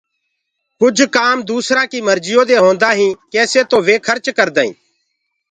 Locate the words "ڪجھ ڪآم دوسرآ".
0.79-1.83